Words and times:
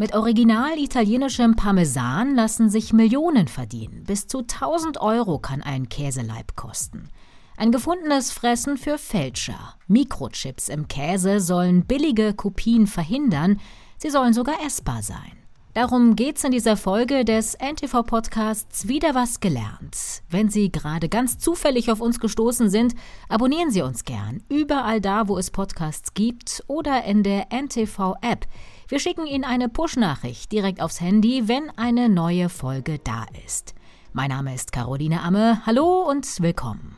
Mit 0.00 0.14
original 0.14 0.78
italienischem 0.78 1.56
Parmesan 1.56 2.34
lassen 2.34 2.70
sich 2.70 2.94
Millionen 2.94 3.48
verdienen. 3.48 4.04
Bis 4.04 4.26
zu 4.26 4.38
1000 4.38 4.98
Euro 4.98 5.38
kann 5.38 5.60
ein 5.60 5.90
Käseleib 5.90 6.56
kosten. 6.56 7.10
Ein 7.58 7.70
gefundenes 7.70 8.32
Fressen 8.32 8.78
für 8.78 8.96
Fälscher. 8.96 9.74
Mikrochips 9.88 10.70
im 10.70 10.88
Käse 10.88 11.38
sollen 11.38 11.84
billige 11.84 12.32
Kopien 12.32 12.86
verhindern, 12.86 13.60
sie 13.98 14.08
sollen 14.08 14.32
sogar 14.32 14.64
essbar 14.64 15.02
sein. 15.02 15.36
Darum 15.74 16.16
geht's 16.16 16.44
in 16.44 16.50
dieser 16.52 16.78
Folge 16.78 17.26
des 17.26 17.54
NTV-Podcasts 17.56 18.88
Wieder 18.88 19.14
was 19.14 19.38
gelernt. 19.38 20.22
Wenn 20.30 20.48
Sie 20.48 20.72
gerade 20.72 21.10
ganz 21.10 21.38
zufällig 21.38 21.92
auf 21.92 22.00
uns 22.00 22.18
gestoßen 22.20 22.70
sind, 22.70 22.94
abonnieren 23.28 23.70
Sie 23.70 23.82
uns 23.82 24.04
gern. 24.04 24.42
Überall 24.48 25.02
da, 25.02 25.28
wo 25.28 25.36
es 25.36 25.50
Podcasts 25.50 26.14
gibt 26.14 26.64
oder 26.68 27.04
in 27.04 27.22
der 27.22 27.52
NTV-App. 27.52 28.46
Wir 28.90 28.98
schicken 28.98 29.24
Ihnen 29.24 29.44
eine 29.44 29.68
Push-Nachricht 29.68 30.50
direkt 30.50 30.82
aufs 30.82 31.00
Handy, 31.00 31.46
wenn 31.46 31.70
eine 31.78 32.08
neue 32.08 32.48
Folge 32.48 32.98
da 32.98 33.24
ist. 33.46 33.76
Mein 34.12 34.30
Name 34.30 34.52
ist 34.52 34.72
Caroline 34.72 35.22
Amme. 35.22 35.64
Hallo 35.64 36.10
und 36.10 36.26
willkommen. 36.40 36.96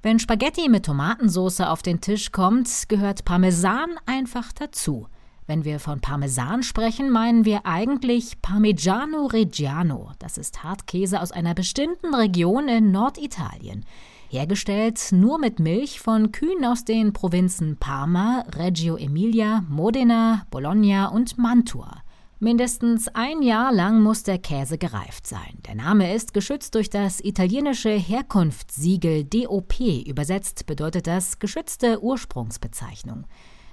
Wenn 0.00 0.20
Spaghetti 0.20 0.68
mit 0.68 0.86
Tomatensauce 0.86 1.62
auf 1.62 1.82
den 1.82 2.00
Tisch 2.02 2.30
kommt, 2.30 2.88
gehört 2.88 3.24
Parmesan 3.24 3.96
einfach 4.06 4.52
dazu. 4.52 5.08
Wenn 5.48 5.64
wir 5.64 5.80
von 5.80 6.00
Parmesan 6.00 6.62
sprechen, 6.62 7.10
meinen 7.10 7.44
wir 7.44 7.66
eigentlich 7.66 8.42
Parmigiano 8.42 9.26
Reggiano. 9.26 10.12
Das 10.20 10.38
ist 10.38 10.62
Hartkäse 10.62 11.20
aus 11.20 11.32
einer 11.32 11.54
bestimmten 11.54 12.14
Region 12.14 12.68
in 12.68 12.92
Norditalien. 12.92 13.84
Hergestellt 14.34 15.12
nur 15.12 15.38
mit 15.38 15.60
Milch 15.60 16.00
von 16.00 16.32
Kühen 16.32 16.64
aus 16.64 16.84
den 16.84 17.12
Provinzen 17.12 17.76
Parma, 17.76 18.44
Reggio 18.56 18.96
Emilia, 18.96 19.64
Modena, 19.68 20.44
Bologna 20.50 21.06
und 21.06 21.38
Mantua. 21.38 22.02
Mindestens 22.40 23.06
ein 23.06 23.42
Jahr 23.42 23.72
lang 23.72 24.02
muss 24.02 24.24
der 24.24 24.38
Käse 24.38 24.76
gereift 24.76 25.28
sein. 25.28 25.60
Der 25.68 25.76
Name 25.76 26.12
ist 26.12 26.34
geschützt 26.34 26.74
durch 26.74 26.90
das 26.90 27.20
italienische 27.20 27.90
Herkunftssiegel 27.90 29.22
DOP. 29.22 29.78
Übersetzt 30.04 30.66
bedeutet 30.66 31.06
das 31.06 31.38
geschützte 31.38 32.02
Ursprungsbezeichnung 32.02 33.26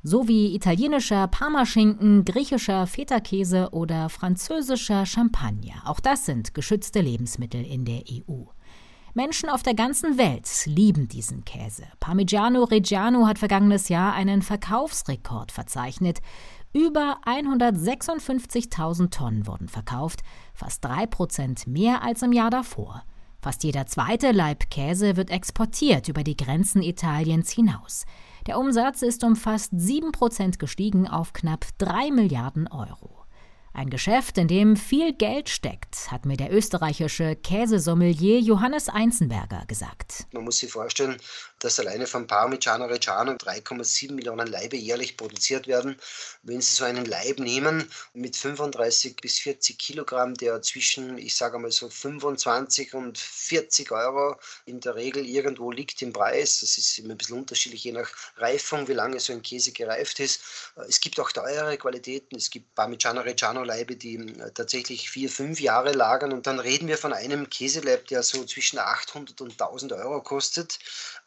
sowie 0.03 0.55
italienischer 0.55 1.27
Parmaschinken, 1.27 2.25
griechischer 2.25 2.87
Feta-Käse 2.87 3.69
oder 3.71 4.09
französischer 4.09 5.05
Champagner. 5.05 5.83
Auch 5.85 5.99
das 5.99 6.25
sind 6.25 6.53
geschützte 6.53 7.01
Lebensmittel 7.01 7.63
in 7.63 7.85
der 7.85 8.03
EU. 8.09 8.45
Menschen 9.13 9.49
auf 9.49 9.61
der 9.61 9.73
ganzen 9.73 10.17
Welt 10.17 10.47
lieben 10.65 11.09
diesen 11.09 11.43
Käse. 11.43 11.83
Parmigiano 11.99 12.63
Reggiano 12.63 13.27
hat 13.27 13.39
vergangenes 13.39 13.89
Jahr 13.89 14.13
einen 14.13 14.41
Verkaufsrekord 14.41 15.51
verzeichnet. 15.51 16.19
Über 16.71 17.19
156.000 17.25 19.09
Tonnen 19.09 19.47
wurden 19.47 19.67
verkauft, 19.67 20.21
fast 20.53 20.85
3 20.85 21.07
Prozent 21.07 21.67
mehr 21.67 22.03
als 22.03 22.21
im 22.21 22.31
Jahr 22.31 22.49
davor. 22.49 23.03
Fast 23.41 23.63
jeder 23.63 23.85
zweite 23.85 24.31
Laib 24.31 24.69
Käse 24.69 25.17
wird 25.17 25.29
exportiert 25.29 26.07
über 26.07 26.23
die 26.23 26.37
Grenzen 26.37 26.81
Italiens 26.81 27.51
hinaus. 27.51 28.05
Der 28.47 28.57
Umsatz 28.57 29.01
ist 29.01 29.23
um 29.23 29.35
fast 29.35 29.73
7% 29.73 30.57
gestiegen 30.57 31.07
auf 31.07 31.33
knapp 31.33 31.65
3 31.79 32.11
Milliarden 32.11 32.67
Euro. 32.67 33.20
Ein 33.73 33.89
Geschäft, 33.89 34.37
in 34.37 34.49
dem 34.49 34.75
viel 34.75 35.13
Geld 35.13 35.47
steckt, 35.47 36.11
hat 36.11 36.25
mir 36.25 36.35
der 36.35 36.51
österreichische 36.51 37.37
Käsesommelier 37.37 38.39
Johannes 38.39 38.89
Einzenberger 38.89 39.63
gesagt. 39.65 40.25
Man 40.33 40.43
muss 40.43 40.57
sich 40.57 40.69
vorstellen, 40.69 41.15
dass 41.59 41.79
alleine 41.79 42.05
von 42.05 42.27
Parmigiano 42.27 42.85
Reggiano 42.85 43.31
3,7 43.31 44.11
Millionen 44.11 44.47
Leibe 44.47 44.75
jährlich 44.75 45.15
produziert 45.15 45.67
werden. 45.67 45.95
Wenn 46.43 46.59
Sie 46.59 46.75
so 46.75 46.83
einen 46.83 47.05
Leib 47.05 47.39
nehmen 47.39 47.89
mit 48.13 48.35
35 48.35 49.15
bis 49.15 49.39
40 49.39 49.77
Kilogramm, 49.77 50.33
der 50.33 50.61
zwischen, 50.61 51.17
ich 51.17 51.35
sage 51.35 51.57
mal 51.57 51.71
so 51.71 51.89
25 51.89 52.93
und 52.93 53.17
40 53.17 53.91
Euro 53.91 54.35
in 54.65 54.81
der 54.81 54.95
Regel 54.95 55.25
irgendwo 55.25 55.71
liegt 55.71 56.01
im 56.01 56.11
Preis, 56.11 56.59
das 56.59 56.77
ist 56.77 56.97
immer 56.99 57.11
ein 57.11 57.17
bisschen 57.17 57.37
unterschiedlich, 57.37 57.85
je 57.85 57.93
nach 57.93 58.09
Reifung, 58.35 58.87
wie 58.89 58.93
lange 58.93 59.19
so 59.21 59.31
ein 59.31 59.41
Käse 59.41 59.71
gereift 59.71 60.19
ist. 60.19 60.41
Es 60.89 60.99
gibt 60.99 61.19
auch 61.21 61.31
teure 61.31 61.77
Qualitäten, 61.77 62.35
es 62.35 62.49
gibt 62.49 62.75
Parmigiano 62.75 63.21
Reggiano 63.21 63.60
Leibe, 63.63 63.95
die 63.95 64.15
äh, 64.15 64.51
tatsächlich 64.51 65.09
vier, 65.09 65.29
fünf 65.29 65.59
Jahre 65.59 65.91
lagern. 65.91 66.33
Und 66.33 66.47
dann 66.47 66.59
reden 66.59 66.87
wir 66.87 66.97
von 66.97 67.13
einem 67.13 67.49
Käseleib, 67.49 68.07
der 68.07 68.23
so 68.23 68.43
zwischen 68.45 68.79
800 68.79 69.41
und 69.41 69.51
1000 69.51 69.93
Euro 69.93 70.21
kostet 70.21 70.79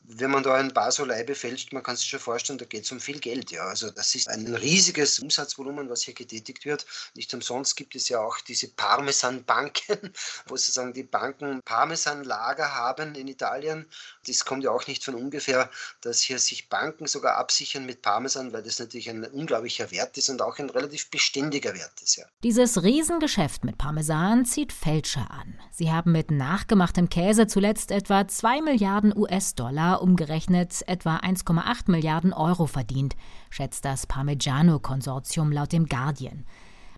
wenn 0.07 0.31
man 0.31 0.43
da 0.43 0.55
ein 0.55 0.73
paar 0.73 0.93
so 0.93 1.05
Leibe 1.05 1.35
fälscht, 1.35 1.73
man 1.73 1.83
kann 1.83 1.97
sich 1.97 2.09
schon 2.09 2.21
vorstellen, 2.21 2.59
da 2.59 2.67
geht 2.67 2.85
es 2.85 2.93
um 2.93 3.01
viel 3.01 3.21
Geld. 3.21 3.51
Ja. 3.51 3.63
Also 3.65 3.91
das 3.91 4.15
ist 4.15 4.29
ein 4.29 4.55
riesiges 4.55 5.19
Umsatzvolumen, 5.19 5.89
was 5.89 6.03
hier 6.03 6.15
getätigt 6.15 6.67
wird. 6.67 6.85
Nicht 7.15 7.33
umsonst 7.33 7.75
gibt 7.77 7.97
es 7.97 8.09
ja 8.11 8.21
auch 8.21 8.39
diese 8.41 8.69
Parmesan-Banken, 8.69 10.13
wo 10.47 10.57
sozusagen 10.57 10.93
die 10.93 11.05
Banken 11.05 11.63
Parmesan-Lager 11.63 12.75
haben 12.75 13.15
in 13.15 13.29
Italien. 13.29 13.87
Das 14.27 14.45
kommt 14.45 14.63
ja 14.65 14.71
auch 14.71 14.87
nicht 14.87 15.05
von 15.05 15.15
ungefähr, 15.15 15.71
dass 16.03 16.21
hier 16.21 16.39
sich 16.39 16.69
Banken 16.69 17.07
sogar 17.07 17.37
absichern 17.37 17.87
mit 17.87 18.03
Parmesan, 18.03 18.53
weil 18.53 18.63
das 18.63 18.79
natürlich 18.79 19.09
ein 19.09 19.25
unglaublicher 19.25 19.91
Wert 19.91 20.19
ist 20.19 20.29
und 20.29 20.43
auch 20.43 20.59
ein 20.59 20.71
relativ 20.71 21.09
beständiger 21.11 21.75
Wert 21.75 22.03
ist. 22.03 22.17
Ja. 22.17 22.24
Dieses 22.45 22.83
Riesengeschäft 22.83 23.65
mit 23.65 23.79
Parmesan 23.79 24.45
zieht 24.45 24.73
Fälscher 24.73 25.31
an. 25.31 25.55
Sie 25.71 25.91
haben 25.91 26.13
mit 26.13 26.31
nachgemachtem 26.31 27.09
Käse 27.09 27.47
zuletzt 27.47 27.91
etwa 27.91 28.29
2 28.29 28.61
Milliarden 28.61 29.17
US-Dollar 29.17 30.03
umgerechnet 30.03 30.83
etwa 30.87 31.17
1,8 31.17 31.91
Milliarden 31.91 32.35
Euro 32.35 32.67
verdient, 32.67 33.17
schätzt 33.49 33.87
das 33.87 34.07
Parmigiano-Konsortium 34.07 35.53
laut 35.53 35.73
dem 35.73 35.87
Guardian. 35.87 36.45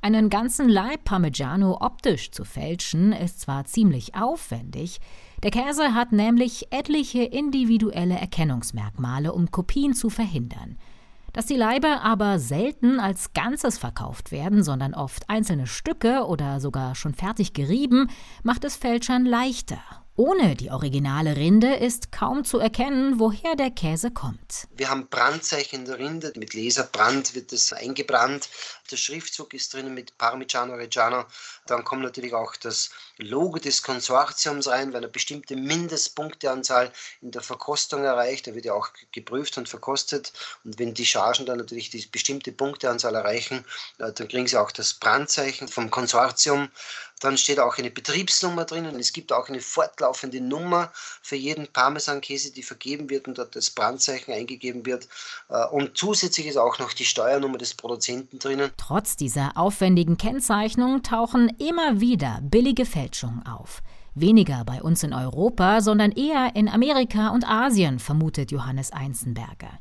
Einen 0.02 0.30
ganzen 0.30 0.68
Leib 0.68 1.04
Parmigiano 1.04 1.78
optisch 1.80 2.30
zu 2.30 2.44
fälschen, 2.44 3.12
ist 3.12 3.40
zwar 3.40 3.64
ziemlich 3.66 4.14
aufwendig, 4.14 5.00
der 5.42 5.50
Käse 5.50 5.94
hat 5.94 6.12
nämlich 6.12 6.72
etliche 6.72 7.22
individuelle 7.22 8.18
Erkennungsmerkmale, 8.18 9.32
um 9.32 9.50
Kopien 9.50 9.94
zu 9.94 10.10
verhindern. 10.10 10.76
Dass 11.36 11.44
die 11.44 11.54
Leibe 11.54 12.00
aber 12.00 12.38
selten 12.38 12.98
als 12.98 13.34
Ganzes 13.34 13.76
verkauft 13.76 14.32
werden, 14.32 14.62
sondern 14.62 14.94
oft 14.94 15.28
einzelne 15.28 15.66
Stücke 15.66 16.24
oder 16.26 16.60
sogar 16.60 16.94
schon 16.94 17.12
fertig 17.12 17.52
gerieben, 17.52 18.08
macht 18.42 18.64
es 18.64 18.74
Fälschern 18.74 19.26
leichter 19.26 19.76
ohne 20.16 20.56
die 20.56 20.70
originale 20.70 21.36
Rinde 21.36 21.74
ist 21.74 22.10
kaum 22.10 22.44
zu 22.44 22.58
erkennen, 22.58 23.20
woher 23.20 23.54
der 23.54 23.70
Käse 23.70 24.10
kommt. 24.10 24.66
Wir 24.74 24.88
haben 24.88 25.08
Brandzeichen 25.08 25.84
der 25.84 25.98
Rinde. 25.98 26.32
Mit 26.36 26.54
Laserbrand 26.54 27.34
wird 27.34 27.52
es 27.52 27.72
eingebrannt. 27.72 28.48
Der 28.90 28.96
Schriftzug 28.96 29.52
ist 29.52 29.74
drin 29.74 29.92
mit 29.92 30.16
Parmigiano 30.16 30.74
Reggiano. 30.74 31.26
Dann 31.66 31.84
kommt 31.84 32.02
natürlich 32.02 32.32
auch 32.32 32.56
das 32.56 32.90
Logo 33.18 33.58
des 33.58 33.82
Konsortiums 33.82 34.68
rein, 34.68 34.92
weil 34.92 34.98
eine 34.98 35.08
bestimmte 35.08 35.56
Mindestpunkteanzahl 35.56 36.92
in 37.20 37.30
der 37.30 37.42
Verkostung 37.42 38.04
erreicht. 38.04 38.46
Da 38.46 38.54
wird 38.54 38.64
ja 38.64 38.72
auch 38.72 38.88
geprüft 39.12 39.58
und 39.58 39.68
verkostet. 39.68 40.32
Und 40.64 40.78
wenn 40.78 40.94
die 40.94 41.06
Chargen 41.06 41.44
dann 41.44 41.58
natürlich 41.58 41.90
die 41.90 42.06
bestimmte 42.06 42.52
Punkteanzahl 42.52 43.14
erreichen, 43.14 43.64
äh, 43.98 44.12
dann 44.12 44.28
kriegen 44.28 44.46
sie 44.46 44.56
auch 44.56 44.72
das 44.72 44.94
Brandzeichen 44.94 45.68
vom 45.68 45.90
Konsortium. 45.90 46.70
Dann 47.20 47.38
steht 47.38 47.58
auch 47.58 47.78
eine 47.78 47.90
Betriebsnummer 47.90 48.64
drin 48.64 48.86
und 48.86 48.96
es 49.00 49.12
gibt 49.12 49.32
auch 49.32 49.48
eine 49.48 49.60
fortlaufende 49.60 50.40
Nummer 50.40 50.92
für 50.94 51.36
jeden 51.36 51.66
Parmesankäse, 51.66 52.52
die 52.52 52.62
vergeben 52.62 53.08
wird 53.08 53.26
und 53.26 53.38
dort 53.38 53.56
das 53.56 53.70
Brandzeichen 53.70 54.34
eingegeben 54.34 54.84
wird. 54.84 55.08
Äh, 55.48 55.64
und 55.66 55.96
zusätzlich 55.96 56.46
ist 56.46 56.58
auch 56.58 56.78
noch 56.78 56.92
die 56.92 57.06
Steuernummer 57.06 57.58
des 57.58 57.74
Produzenten 57.74 58.38
drinnen. 58.38 58.70
Trotz 58.76 59.16
dieser 59.16 59.56
aufwendigen 59.56 60.18
Kennzeichnung 60.18 61.02
tauchen 61.02 61.48
immer 61.58 62.00
wieder 62.00 62.40
billige 62.42 62.84
Fälschungen 62.84 63.46
auf. 63.46 63.82
Weniger 64.14 64.64
bei 64.64 64.82
uns 64.82 65.02
in 65.02 65.12
Europa, 65.12 65.82
sondern 65.82 66.10
eher 66.10 66.56
in 66.56 66.68
Amerika 66.68 67.28
und 67.28 67.46
Asien, 67.46 67.98
vermutet 67.98 68.50
Johannes 68.50 68.90
Einzenberger. 68.90 69.78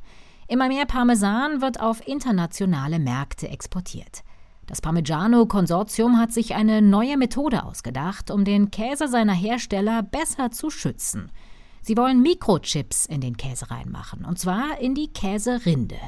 Immer 0.47 0.67
mehr 0.67 0.85
Parmesan 0.85 1.61
wird 1.61 1.79
auf 1.79 2.05
internationale 2.05 2.99
Märkte 2.99 3.47
exportiert. 3.47 4.24
Das 4.67 4.81
Parmigiano-Konsortium 4.81 6.17
hat 6.17 6.31
sich 6.31 6.55
eine 6.55 6.81
neue 6.81 7.17
Methode 7.17 7.63
ausgedacht, 7.63 8.31
um 8.31 8.45
den 8.45 8.71
Käse 8.71 9.07
seiner 9.07 9.33
Hersteller 9.33 10.01
besser 10.01 10.51
zu 10.51 10.69
schützen. 10.69 11.31
Sie 11.81 11.97
wollen 11.97 12.21
Mikrochips 12.21 13.05
in 13.05 13.21
den 13.21 13.37
Käse 13.37 13.69
reinmachen, 13.69 14.25
und 14.25 14.39
zwar 14.39 14.79
in 14.79 14.95
die 14.95 15.09
Käserinde. 15.09 15.99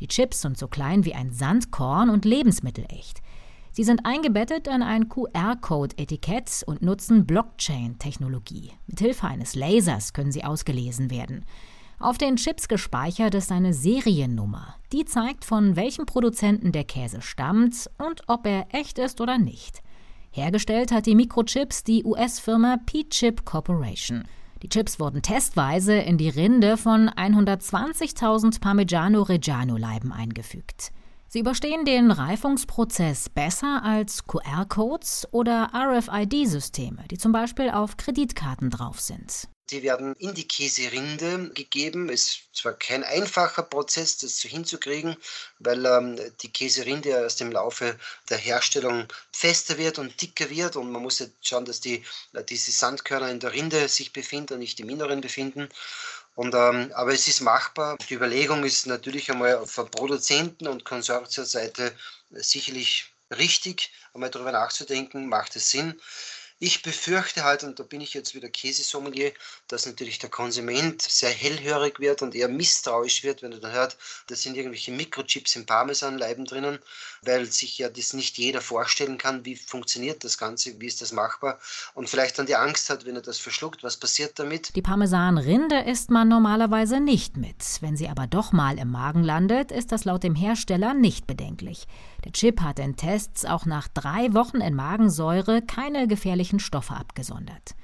Die 0.00 0.08
Chips 0.08 0.40
sind 0.40 0.56
so 0.56 0.66
klein 0.66 1.04
wie 1.04 1.14
ein 1.14 1.30
Sandkorn 1.30 2.08
und 2.08 2.24
lebensmittelecht. 2.24 3.20
Sie 3.70 3.84
sind 3.84 4.06
eingebettet 4.06 4.66
in 4.66 4.82
ein 4.82 5.10
QR-Code-Etikett 5.10 6.62
und 6.66 6.80
nutzen 6.80 7.26
Blockchain-Technologie. 7.26 8.72
Mithilfe 8.86 9.26
eines 9.26 9.54
Lasers 9.54 10.14
können 10.14 10.32
sie 10.32 10.44
ausgelesen 10.44 11.10
werden. 11.10 11.44
Auf 11.98 12.18
den 12.18 12.36
Chips 12.36 12.68
gespeichert 12.68 13.34
ist 13.34 13.50
eine 13.50 13.72
Seriennummer. 13.72 14.76
Die 14.92 15.06
zeigt, 15.06 15.46
von 15.46 15.76
welchem 15.76 16.04
Produzenten 16.04 16.70
der 16.70 16.84
Käse 16.84 17.22
stammt 17.22 17.90
und 17.96 18.22
ob 18.26 18.46
er 18.46 18.66
echt 18.72 18.98
ist 18.98 19.22
oder 19.22 19.38
nicht. 19.38 19.82
Hergestellt 20.30 20.92
hat 20.92 21.06
die 21.06 21.14
Mikrochips 21.14 21.84
die 21.84 22.04
US-Firma 22.04 22.76
P-Chip 22.84 23.46
Corporation. 23.46 24.24
Die 24.62 24.68
Chips 24.68 25.00
wurden 25.00 25.22
testweise 25.22 25.94
in 25.94 26.18
die 26.18 26.28
Rinde 26.28 26.76
von 26.76 27.08
120.000 27.08 28.60
Parmigiano 28.60 29.22
Reggiano 29.22 29.78
Leiben 29.78 30.12
eingefügt. 30.12 30.92
Sie 31.28 31.40
überstehen 31.40 31.86
den 31.86 32.10
Reifungsprozess 32.10 33.30
besser 33.30 33.82
als 33.82 34.26
QR-Codes 34.26 35.28
oder 35.32 35.70
RFID-Systeme, 35.74 37.04
die 37.10 37.18
zum 37.18 37.32
Beispiel 37.32 37.70
auf 37.70 37.96
Kreditkarten 37.96 38.68
drauf 38.68 39.00
sind. 39.00 39.48
Die 39.70 39.82
werden 39.82 40.14
in 40.16 40.34
die 40.34 40.46
Käserinde 40.46 41.50
gegeben. 41.50 42.08
Ist 42.08 42.42
zwar 42.52 42.74
kein 42.74 43.02
einfacher 43.02 43.62
Prozess, 43.62 44.18
das 44.18 44.40
hinzukriegen, 44.40 45.16
weil 45.58 45.84
ähm, 45.84 46.18
die 46.42 46.52
Käserinde 46.52 47.08
erst 47.08 47.40
im 47.40 47.50
Laufe 47.50 47.98
der 48.28 48.38
Herstellung 48.38 49.08
fester 49.32 49.76
wird 49.78 49.98
und 49.98 50.20
dicker 50.22 50.48
wird 50.50 50.76
und 50.76 50.92
man 50.92 51.02
muss 51.02 51.18
jetzt 51.18 51.34
schauen, 51.42 51.64
dass 51.64 51.80
die, 51.80 52.04
äh, 52.32 52.44
diese 52.44 52.70
Sandkörner 52.70 53.30
in 53.30 53.40
der 53.40 53.52
Rinde 53.52 53.88
sich 53.88 54.12
befinden 54.12 54.54
und 54.54 54.60
nicht 54.60 54.78
im 54.78 54.88
Inneren 54.88 55.20
befinden. 55.20 55.68
Und, 56.36 56.54
ähm, 56.54 56.92
aber 56.94 57.12
es 57.12 57.26
ist 57.28 57.40
machbar. 57.40 57.96
Die 58.08 58.14
Überlegung 58.14 58.62
ist 58.62 58.86
natürlich 58.86 59.30
einmal 59.30 59.66
von 59.66 59.90
Produzenten- 59.90 60.68
und 60.68 60.84
Konsortienseite 60.84 61.96
sicherlich 62.30 63.12
richtig, 63.30 63.90
einmal 64.14 64.30
darüber 64.30 64.52
nachzudenken, 64.52 65.28
macht 65.28 65.56
es 65.56 65.70
Sinn. 65.70 66.00
Ich 66.58 66.80
befürchte 66.80 67.44
halt, 67.44 67.64
und 67.64 67.78
da 67.78 67.82
bin 67.82 68.00
ich 68.00 68.14
jetzt 68.14 68.34
wieder 68.34 68.48
Käsesommelier, 68.48 69.32
dass 69.68 69.84
natürlich 69.84 70.18
der 70.18 70.30
Konsument 70.30 71.02
sehr 71.02 71.28
hellhörig 71.28 72.00
wird 72.00 72.22
und 72.22 72.34
eher 72.34 72.48
misstrauisch 72.48 73.24
wird, 73.24 73.42
wenn 73.42 73.52
er 73.52 73.58
dann 73.58 73.72
hört, 73.72 73.98
da 74.28 74.34
sind 74.34 74.56
irgendwelche 74.56 74.90
Mikrochips 74.90 75.54
im 75.56 75.66
Parmesanleiben 75.66 76.46
drinnen, 76.46 76.78
weil 77.20 77.44
sich 77.44 77.76
ja 77.76 77.90
das 77.90 78.14
nicht 78.14 78.38
jeder 78.38 78.62
vorstellen 78.62 79.18
kann, 79.18 79.44
wie 79.44 79.54
funktioniert 79.54 80.24
das 80.24 80.38
Ganze, 80.38 80.80
wie 80.80 80.86
ist 80.86 81.02
das 81.02 81.12
machbar 81.12 81.58
und 81.92 82.08
vielleicht 82.08 82.38
dann 82.38 82.46
die 82.46 82.56
Angst 82.56 82.88
hat, 82.88 83.04
wenn 83.04 83.16
er 83.16 83.22
das 83.22 83.36
verschluckt, 83.36 83.82
was 83.82 83.98
passiert 83.98 84.38
damit. 84.38 84.74
Die 84.74 84.82
Parmesanrinde 84.82 85.80
isst 85.80 86.10
man 86.10 86.28
normalerweise 86.28 87.00
nicht 87.00 87.36
mit. 87.36 87.56
Wenn 87.82 87.98
sie 87.98 88.08
aber 88.08 88.26
doch 88.26 88.52
mal 88.52 88.78
im 88.78 88.90
Magen 88.92 89.22
landet, 89.22 89.72
ist 89.72 89.92
das 89.92 90.06
laut 90.06 90.22
dem 90.22 90.34
Hersteller 90.34 90.94
nicht 90.94 91.26
bedenklich. 91.26 91.86
Der 92.24 92.32
Chip 92.32 92.60
hat 92.60 92.78
in 92.78 92.96
Tests 92.96 93.44
auch 93.44 93.66
nach 93.66 93.86
drei 93.86 94.32
Wochen 94.34 94.60
in 94.60 94.74
Magensäure 94.74 95.62
keine 95.62 96.08
gefährlichen 96.46 96.60
Stoffe 96.60 96.94
abgesondert. 96.94 97.74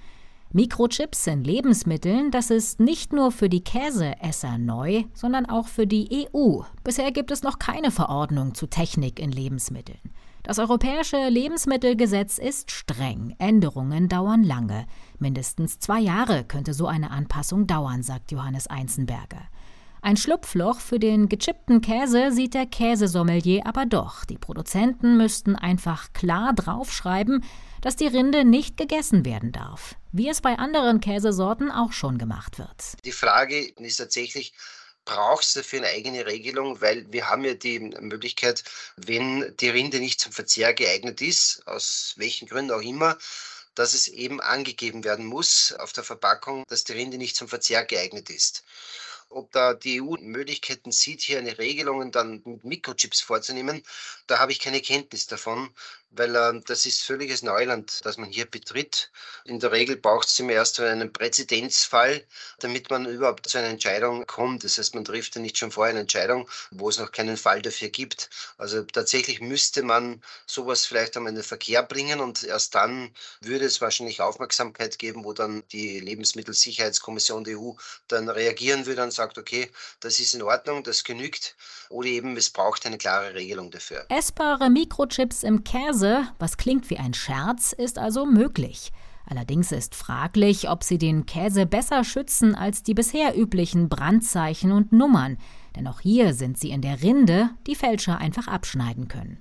Mikrochips 0.55 1.27
in 1.27 1.45
Lebensmitteln, 1.45 2.31
das 2.31 2.51
ist 2.51 2.79
nicht 2.79 3.13
nur 3.13 3.33
für 3.33 3.49
die 3.49 3.65
Käseesser 3.65 4.59
neu, 4.59 5.05
sondern 5.15 5.47
auch 5.47 5.67
für 5.67 5.87
die 5.87 6.29
EU. 6.35 6.61
Bisher 6.85 7.11
gibt 7.11 7.31
es 7.31 7.43
noch 7.43 7.59
keine 7.59 7.91
Verordnung 7.91 8.55
zu 8.55 8.67
Technik 8.67 9.19
in 9.19 9.33
Lebensmitteln. 9.33 10.01
Das 10.43 10.59
europäische 10.59 11.29
Lebensmittelgesetz 11.29 12.37
ist 12.37 12.71
streng. 12.71 13.35
Änderungen 13.39 14.09
dauern 14.09 14.43
lange. 14.43 14.87
Mindestens 15.19 15.79
zwei 15.79 16.01
Jahre 16.01 16.45
könnte 16.45 16.75
so 16.75 16.87
eine 16.87 17.11
Anpassung 17.11 17.67
dauern, 17.67 18.03
sagt 18.03 18.31
Johannes 18.33 18.67
Einzenberger. 18.67 19.49
Ein 20.05 20.17
Schlupfloch 20.17 20.81
für 20.81 20.99
den 20.99 21.29
gechippten 21.29 21.81
Käse 21.81 22.33
sieht 22.33 22.55
der 22.55 22.67
Käsesommelier 22.67 23.63
aber 23.67 23.87
doch. 23.87 24.25
Die 24.25 24.37
Produzenten 24.37 25.17
müssten 25.17 25.55
einfach 25.55 26.13
klar 26.13 26.53
draufschreiben, 26.55 27.45
dass 27.83 27.95
die 27.95 28.09
Rinde 28.09 28.45
nicht 28.45 28.77
gegessen 28.77 29.25
werden 29.25 29.53
darf, 29.53 29.95
wie 30.11 30.29
es 30.29 30.41
bei 30.41 30.59
anderen 30.59 31.01
Käsesorten 31.01 31.71
auch 31.71 31.93
schon 31.93 32.19
gemacht 32.19 32.59
wird. 32.59 32.97
Die 33.05 33.13
Frage 33.13 33.61
ist 33.61 33.99
tatsächlich, 33.99 34.55
brauchst 35.05 35.55
du 35.55 35.61
dafür 35.61 35.79
eine 35.79 35.91
eigene 35.91 36.27
Regelung, 36.27 36.81
weil 36.81 37.07
wir 37.13 37.31
haben 37.31 37.45
ja 37.45 37.55
die 37.55 37.79
Möglichkeit, 37.79 38.65
wenn 38.97 39.55
die 39.61 39.69
Rinde 39.69 40.01
nicht 40.01 40.19
zum 40.19 40.33
Verzehr 40.33 40.75
geeignet 40.75 41.23
ist, 41.23 41.63
aus 41.69 42.15
welchen 42.17 42.49
Gründen 42.49 42.73
auch 42.73 42.83
immer, 42.83 43.17
dass 43.77 43.95
es 43.95 44.09
eben 44.09 44.41
angegeben 44.41 45.05
werden 45.05 45.27
muss 45.27 45.73
auf 45.79 45.93
der 45.93 46.03
Verpackung, 46.03 46.65
dass 46.67 46.83
die 46.83 46.93
Rinde 46.93 47.19
nicht 47.19 47.37
zum 47.37 47.47
Verzehr 47.47 47.85
geeignet 47.85 48.31
ist 48.31 48.65
ob 49.33 49.51
da 49.53 49.75
die 49.75 50.01
EU 50.03 50.17
Möglichkeiten 50.21 50.93
sieht, 50.93 51.23
hier 51.23 51.39
eine 51.39 51.59
Regelung 51.59 52.13
dann 52.13 52.43
mit 52.45 52.65
Mikrochips 52.65 53.21
vorzunehmen, 53.21 53.83
da 54.27 54.39
habe 54.39 54.53
ich 54.53 54.61
keine 54.61 54.81
Kenntnis 54.81 55.27
davon, 55.27 55.71
weil 56.15 56.35
äh, 56.35 56.61
das 56.67 56.87
ist 56.87 57.03
völliges 57.03 57.43
Neuland, 57.43 58.01
das 58.05 58.17
man 58.19 58.31
hier 58.31 58.47
betritt. 58.47 59.11
In 59.45 59.61
der 59.61 59.73
Regel 59.73 59.97
braucht 59.97 60.29
es 60.29 60.39
immer 60.39 60.53
erst 60.53 60.81
einen 60.81 61.13
Präzedenzfall, 61.13 62.25
damit 62.61 62.91
man 62.91 63.07
überhaupt 63.07 63.49
zu 63.49 63.59
einer 63.59 63.69
Entscheidung 63.69 64.27
kommt. 64.27 64.65
Das 64.65 64.79
heißt, 64.79 64.95
man 64.95 65.05
trifft 65.05 65.35
ja 65.35 65.41
nicht 65.41 65.59
schon 65.59 65.73
vorher 65.73 65.91
eine 65.91 66.01
Entscheidung, 66.01 66.49
wo 66.71 66.89
es 66.89 66.99
noch 66.99 67.13
keinen 67.13 67.37
Fall 67.37 67.63
dafür 67.63 67.89
gibt. 67.89 68.31
Also 68.59 68.83
tatsächlich 68.83 69.41
müsste 69.41 69.83
man 69.83 70.23
sowas 70.47 70.87
vielleicht 70.87 71.17
einmal 71.17 71.31
in 71.31 71.37
den 71.37 71.45
Verkehr 71.45 71.83
bringen 71.83 72.21
und 72.21 72.45
erst 72.45 72.75
dann 72.75 73.11
würde 73.41 73.65
es 73.65 73.81
wahrscheinlich 73.81 74.21
Aufmerksamkeit 74.21 74.99
geben, 74.99 75.25
wo 75.25 75.33
dann 75.33 75.63
die 75.73 76.01
Lebensmittelsicherheitskommission 76.01 77.45
der 77.45 77.59
EU 77.59 77.73
dann 78.09 78.29
reagieren 78.29 78.87
würde 78.87 79.03
und 79.03 79.13
sagt, 79.13 79.39
okay, 79.39 79.71
das 80.01 80.21
ist 80.21 80.35
in 80.35 80.43
Ordnung, 80.43 80.83
das 80.83 81.05
genügt. 81.05 81.57
Oder 81.89 82.09
eben, 82.09 82.37
es 82.37 82.51
braucht 82.51 82.87
eine 82.87 82.99
klare 82.99 83.35
Regelung 83.35 83.71
dafür. 83.71 84.07
Essbare 84.09 84.71
Mikrochips 84.71 85.43
im 85.43 85.65
Käse, 85.65 86.02
was 86.39 86.57
klingt 86.57 86.91
wie 86.91 86.99
ein 86.99 87.15
Scherz, 87.15 87.73
ist 87.73 87.99
also 87.99 88.27
möglich. 88.27 88.93
Allerdings 89.27 89.73
ist 89.73 89.95
fraglich, 89.95 90.69
ob 90.69 90.83
sie 90.83 90.99
den 90.99 91.27
Käse 91.27 91.67
besser 91.67 92.05
schützen 92.05 92.55
als 92.55 92.83
die 92.83 92.95
bisher 92.95 93.39
üblichen 93.39 93.89
Brandzeichen 93.89 94.73
und 94.73 94.93
Nummern, 94.93 95.39
denn 95.77 95.87
auch 95.87 96.01
hier 96.01 96.35
sind 96.35 96.59
sie 96.59 96.71
in 96.71 96.83
der 96.83 97.03
Rinde, 97.03 97.51
die 97.67 97.75
Fälscher 97.75 98.19
einfach 98.19 98.49
abschneiden 98.49 99.09
können. 99.09 99.39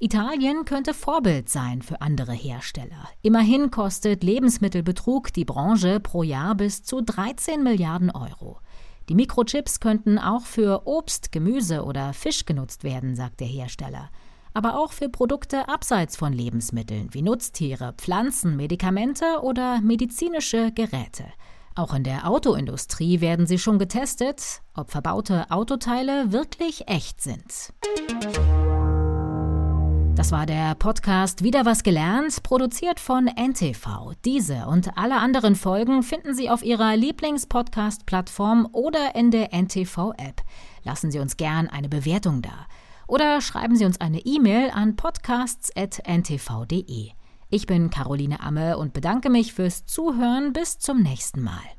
Italien 0.00 0.64
könnte 0.64 0.94
Vorbild 0.94 1.48
sein 1.48 1.82
für 1.82 2.00
andere 2.00 2.32
Hersteller. 2.32 3.08
Immerhin 3.22 3.72
kostet 3.72 4.22
Lebensmittelbetrug 4.22 5.32
die 5.32 5.44
Branche 5.44 5.98
pro 5.98 6.22
Jahr 6.22 6.54
bis 6.54 6.84
zu 6.84 7.00
13 7.00 7.64
Milliarden 7.64 8.12
Euro. 8.12 8.60
Die 9.08 9.16
Mikrochips 9.16 9.80
könnten 9.80 10.18
auch 10.18 10.42
für 10.42 10.86
Obst, 10.86 11.32
Gemüse 11.32 11.84
oder 11.84 12.12
Fisch 12.12 12.44
genutzt 12.44 12.84
werden, 12.84 13.16
sagt 13.16 13.40
der 13.40 13.48
Hersteller. 13.48 14.10
Aber 14.58 14.76
auch 14.76 14.90
für 14.90 15.08
Produkte 15.08 15.68
abseits 15.68 16.16
von 16.16 16.32
Lebensmitteln 16.32 17.14
wie 17.14 17.22
Nutztiere, 17.22 17.94
Pflanzen, 17.96 18.56
Medikamente 18.56 19.24
oder 19.42 19.80
medizinische 19.80 20.72
Geräte. 20.72 21.26
Auch 21.76 21.94
in 21.94 22.02
der 22.02 22.28
Autoindustrie 22.28 23.20
werden 23.20 23.46
sie 23.46 23.58
schon 23.58 23.78
getestet, 23.78 24.62
ob 24.74 24.90
verbaute 24.90 25.48
Autoteile 25.52 26.32
wirklich 26.32 26.88
echt 26.88 27.22
sind. 27.22 27.72
Das 30.16 30.32
war 30.32 30.44
der 30.44 30.74
Podcast 30.74 31.44
Wieder 31.44 31.64
was 31.64 31.84
gelernt, 31.84 32.42
produziert 32.42 32.98
von 32.98 33.28
NTV. 33.28 34.14
Diese 34.24 34.66
und 34.66 34.98
alle 34.98 35.18
anderen 35.18 35.54
Folgen 35.54 36.02
finden 36.02 36.34
Sie 36.34 36.50
auf 36.50 36.64
Ihrer 36.64 36.96
Lieblingspodcast-Plattform 36.96 38.68
oder 38.72 39.14
in 39.14 39.30
der 39.30 39.54
NTV-App. 39.54 40.42
Lassen 40.82 41.12
Sie 41.12 41.20
uns 41.20 41.36
gern 41.36 41.68
eine 41.68 41.88
Bewertung 41.88 42.42
da. 42.42 42.66
Oder 43.08 43.40
schreiben 43.40 43.74
Sie 43.74 43.86
uns 43.86 44.00
eine 44.00 44.20
E-Mail 44.20 44.70
an 44.70 44.94
podcasts.ntv.de. 44.94 47.10
Ich 47.50 47.66
bin 47.66 47.88
Caroline 47.88 48.40
Amme 48.40 48.76
und 48.76 48.92
bedanke 48.92 49.30
mich 49.30 49.54
fürs 49.54 49.86
Zuhören. 49.86 50.52
Bis 50.52 50.78
zum 50.78 51.02
nächsten 51.02 51.42
Mal. 51.42 51.77